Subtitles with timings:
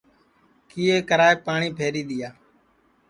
[0.69, 2.29] کیئے کرائیپ پاٹؔی پھری دؔیا